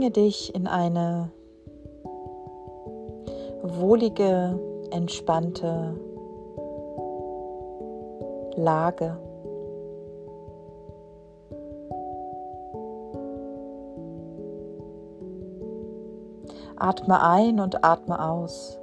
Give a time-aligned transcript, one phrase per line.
[0.00, 1.30] bringe dich in eine
[3.60, 4.58] wohlige,
[4.92, 5.94] entspannte
[8.56, 9.18] Lage.
[16.76, 18.79] Atme ein und atme aus.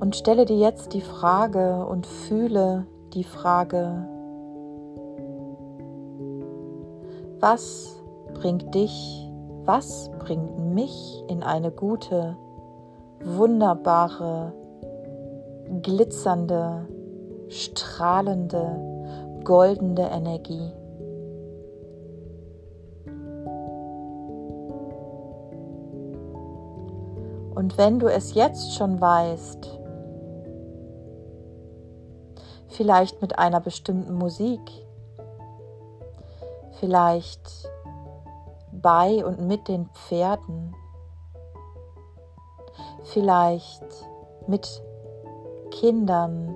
[0.00, 4.08] Und stelle dir jetzt die Frage und fühle die Frage,
[7.38, 9.30] was bringt dich,
[9.64, 12.36] was bringt mich in eine gute,
[13.22, 14.54] wunderbare,
[15.82, 16.88] glitzernde,
[17.48, 18.80] strahlende,
[19.44, 20.72] goldene Energie.
[27.54, 29.79] Und wenn du es jetzt schon weißt,
[32.70, 34.60] vielleicht mit einer bestimmten Musik,
[36.78, 37.68] vielleicht
[38.72, 40.74] bei und mit den Pferden,
[43.04, 43.84] vielleicht
[44.46, 44.82] mit
[45.70, 46.54] Kindern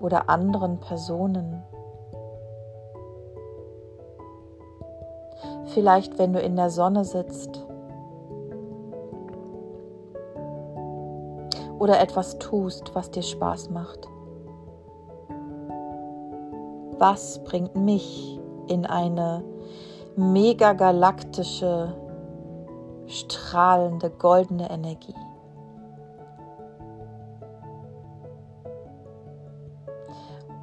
[0.00, 1.62] oder anderen Personen.
[5.74, 7.64] Vielleicht wenn du in der Sonne sitzt
[11.78, 14.08] oder etwas tust, was dir Spaß macht.
[16.98, 19.44] Was bringt mich in eine
[20.16, 21.94] megagalaktische,
[23.06, 25.14] strahlende, goldene Energie?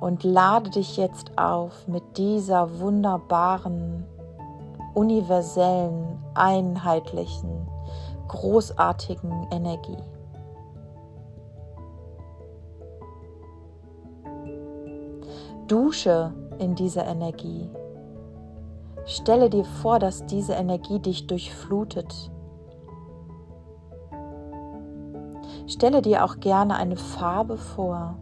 [0.02, 4.06] Und lade dich jetzt auf mit dieser wunderbaren,
[4.94, 7.66] universellen, einheitlichen,
[8.28, 10.04] großartigen Energie.
[15.68, 17.70] Dusche in dieser Energie.
[19.06, 22.32] Stelle dir vor, dass diese Energie dich durchflutet.
[25.68, 28.18] Stelle dir auch gerne eine Farbe vor.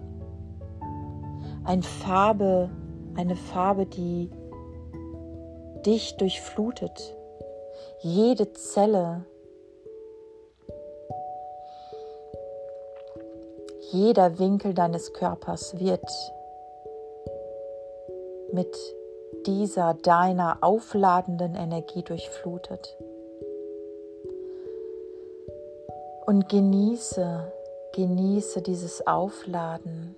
[1.63, 2.69] Eine Farbe,
[3.15, 4.29] eine Farbe, die
[5.85, 7.15] dich durchflutet.
[7.99, 9.25] Jede Zelle,
[13.91, 16.05] jeder Winkel deines Körpers wird
[18.53, 18.77] mit
[19.47, 22.95] dieser deiner aufladenden Energie durchflutet.
[26.27, 27.51] Und genieße,
[27.93, 30.15] genieße dieses Aufladen,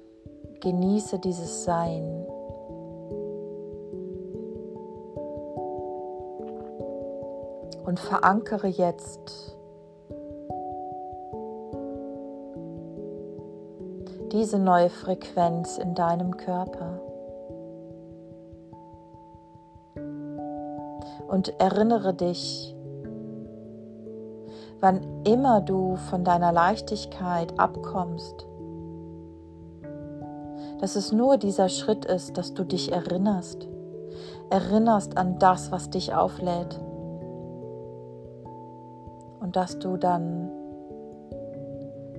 [0.60, 2.28] genieße dieses Sein.
[7.86, 9.56] Und verankere jetzt
[14.32, 17.05] diese neue Frequenz in deinem Körper.
[21.36, 22.74] Und erinnere dich,
[24.80, 28.48] wann immer du von deiner Leichtigkeit abkommst,
[30.80, 33.68] dass es nur dieser Schritt ist, dass du dich erinnerst,
[34.50, 36.80] erinnerst an das, was dich auflädt
[39.42, 40.50] und dass du dann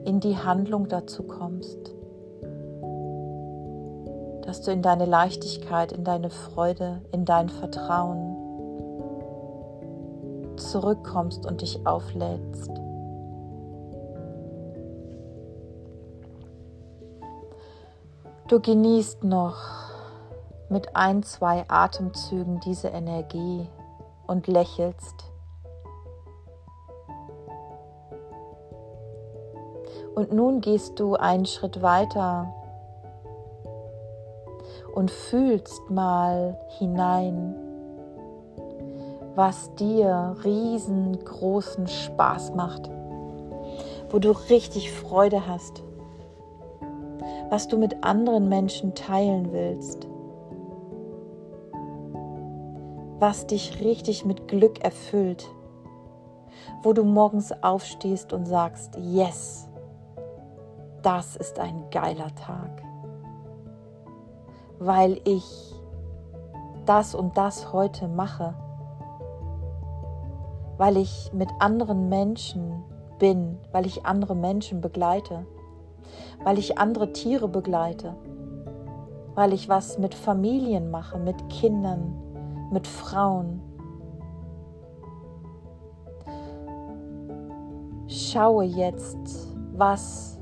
[0.05, 1.95] in die Handlung dazu kommst,
[4.43, 8.26] dass du in deine Leichtigkeit, in deine Freude, in dein Vertrauen
[10.57, 12.71] zurückkommst und dich auflädst.
[18.49, 19.57] Du genießt noch
[20.69, 23.69] mit ein, zwei Atemzügen diese Energie
[24.27, 25.25] und lächelst.
[30.15, 32.55] Und nun gehst du einen Schritt weiter
[34.95, 37.66] und fühlst mal hinein
[39.37, 42.91] was dir riesengroßen Spaß macht,
[44.11, 45.85] wo du richtig Freude hast,
[47.51, 50.09] was du mit anderen Menschen teilen willst,
[53.19, 55.47] was dich richtig mit Glück erfüllt,
[56.83, 59.69] wo du morgens aufstehst und sagst, yes,
[61.03, 62.83] das ist ein geiler Tag,
[64.79, 65.75] weil ich
[66.87, 68.55] das und das heute mache
[70.79, 72.85] weil ich mit anderen Menschen
[73.19, 75.47] bin, weil ich andere Menschen begleite,
[76.45, 78.15] weil ich andere Tiere begleite,
[79.35, 82.15] weil ich was mit Familien mache, mit Kindern,
[82.71, 83.61] mit Frauen.
[88.09, 89.19] Schaue jetzt,
[89.75, 90.39] was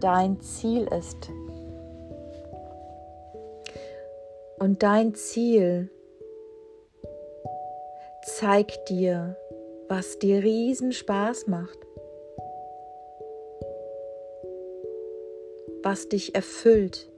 [0.00, 1.30] dein Ziel ist.
[4.58, 5.90] Und dein Ziel
[8.38, 9.36] zeigt dir,
[9.88, 11.78] was dir riesen Spaß macht,
[15.84, 17.08] was dich erfüllt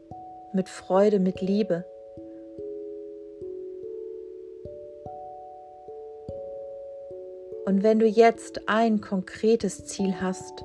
[0.53, 1.87] mit Freude, mit Liebe.
[7.65, 10.65] Und wenn du jetzt ein konkretes Ziel hast,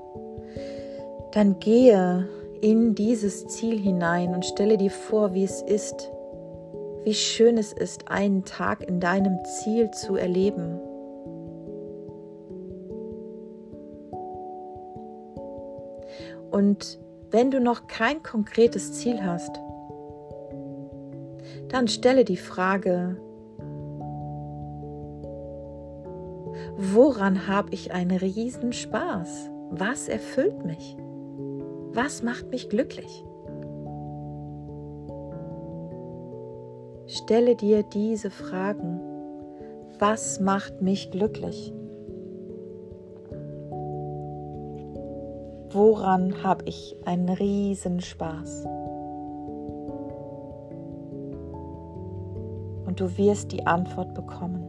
[1.31, 2.27] dann gehe
[2.59, 6.11] in dieses Ziel hinein und stelle dir vor, wie es ist,
[7.03, 10.80] wie schön es ist, einen Tag in deinem Ziel zu erleben.
[16.51, 17.00] Und
[17.31, 19.59] wenn du noch kein konkretes Ziel hast,
[21.69, 23.18] dann stelle die Frage,
[26.75, 29.50] woran habe ich einen riesen Spaß?
[29.71, 30.98] Was erfüllt mich?
[31.94, 33.24] Was macht mich glücklich?
[37.12, 39.02] Stelle dir diese Fragen.
[40.00, 41.74] Was macht mich glücklich?
[45.72, 48.63] Woran habe ich einen Riesenspaß?
[52.86, 54.63] Und du wirst die Antwort bekommen.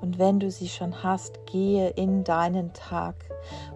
[0.00, 3.16] Und wenn du sie schon hast, gehe in deinen Tag,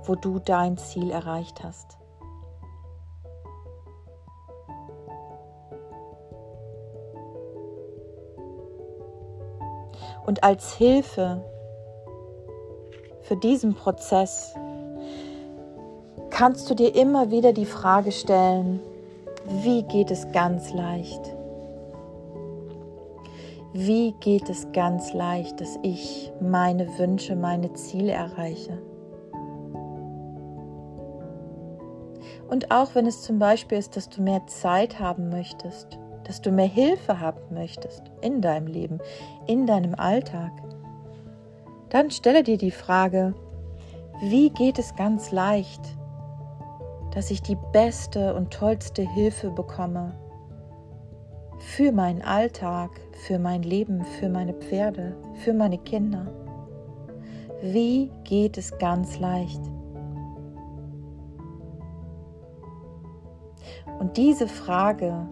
[0.04, 1.98] wo du dein Ziel erreicht hast.
[10.26, 11.42] Und als Hilfe
[13.22, 14.54] für diesen Prozess
[16.30, 18.80] kannst du dir immer wieder die Frage stellen,
[19.62, 21.20] wie geht es ganz leicht?
[23.72, 28.78] Wie geht es ganz leicht, dass ich meine Wünsche, meine Ziele erreiche?
[32.48, 35.98] Und auch wenn es zum Beispiel ist, dass du mehr Zeit haben möchtest,
[36.32, 39.00] dass du mehr Hilfe haben möchtest in deinem Leben,
[39.46, 40.50] in deinem Alltag,
[41.90, 43.34] dann stelle dir die Frage,
[44.22, 45.82] wie geht es ganz leicht,
[47.10, 50.14] dass ich die beste und tollste Hilfe bekomme
[51.58, 52.88] für meinen Alltag,
[53.26, 56.32] für mein Leben, für meine Pferde, für meine Kinder.
[57.60, 59.60] Wie geht es ganz leicht?
[64.00, 65.28] Und diese Frage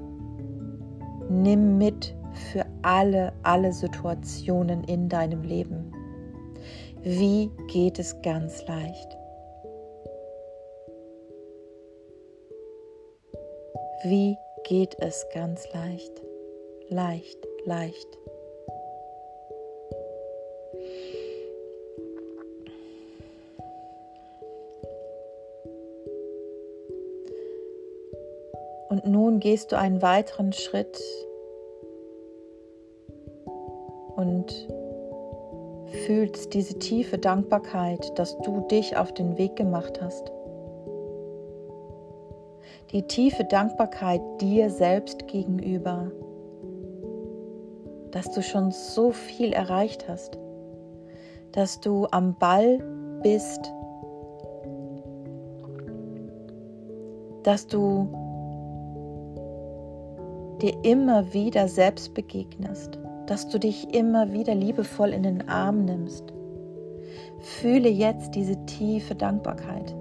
[1.30, 5.92] nimm mit für alle, alle Situationen in deinem Leben.
[7.02, 9.16] Wie geht es ganz leicht?
[14.04, 16.22] Wie geht es ganz leicht?
[16.88, 18.18] Leicht, leicht.
[29.10, 31.00] Nun gehst du einen weiteren Schritt
[34.16, 34.68] und
[36.06, 40.30] fühlst diese tiefe Dankbarkeit, dass du dich auf den Weg gemacht hast.
[42.92, 46.10] Die tiefe Dankbarkeit dir selbst gegenüber,
[48.10, 50.38] dass du schon so viel erreicht hast,
[51.52, 52.78] dass du am Ball
[53.22, 53.60] bist,
[57.44, 58.08] dass du
[60.62, 66.32] dir immer wieder selbst begegnest, dass du dich immer wieder liebevoll in den Arm nimmst.
[67.40, 69.94] Fühle jetzt diese tiefe Dankbarkeit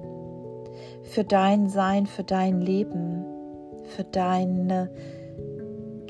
[1.04, 3.26] für dein Sein, für dein Leben,
[3.96, 4.90] für deine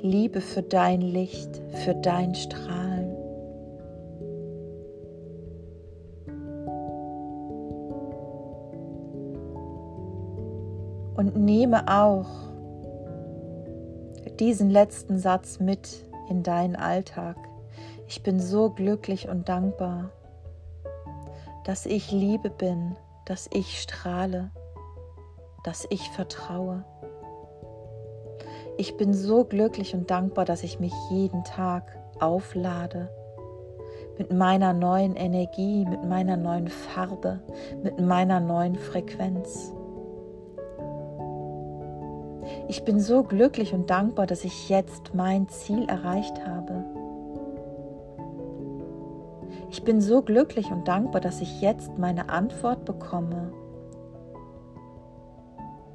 [0.01, 3.15] Liebe, für dein Licht, für dein Strahlen.
[11.15, 12.48] Und nehme auch
[14.39, 17.35] diesen letzten Satz mit in deinen Alltag.
[18.07, 20.11] Ich bin so glücklich und dankbar,
[21.65, 24.51] dass ich Liebe bin, dass ich strahle,
[25.63, 26.85] dass ich vertraue.
[28.77, 33.09] Ich bin so glücklich und dankbar, dass ich mich jeden Tag auflade
[34.17, 37.39] mit meiner neuen Energie, mit meiner neuen Farbe,
[37.83, 39.73] mit meiner neuen Frequenz.
[42.69, 46.85] Ich bin so glücklich und dankbar, dass ich jetzt mein Ziel erreicht habe.
[49.71, 53.51] Ich bin so glücklich und dankbar, dass ich jetzt meine Antwort bekomme,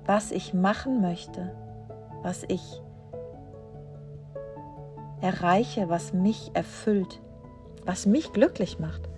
[0.04, 1.54] was ich machen möchte,
[2.24, 2.82] was ich
[5.20, 7.20] erreiche, was mich erfüllt,
[7.86, 9.08] was mich glücklich macht.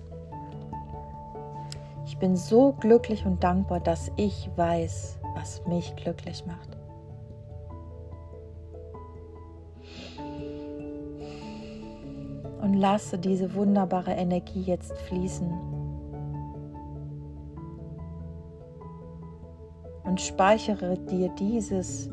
[2.05, 6.77] Ich bin so glücklich und dankbar, dass ich weiß, was mich glücklich macht.
[12.67, 15.49] Und lasse diese wunderbare Energie jetzt fließen.
[20.03, 22.11] Und speichere dir dieses,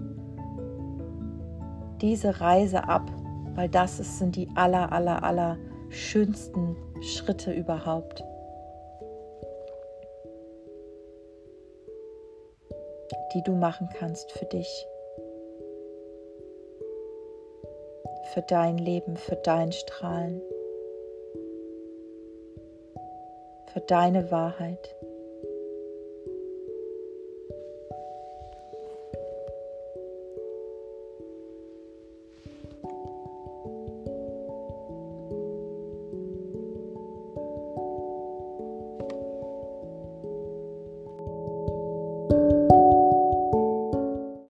[2.02, 3.12] diese Reise ab,
[3.56, 5.58] weil das sind die aller, aller, aller
[5.90, 8.24] schönsten Schritte überhaupt.
[13.34, 14.86] die du machen kannst für dich,
[18.34, 20.42] für dein Leben, für dein Strahlen,
[23.72, 24.96] für deine Wahrheit.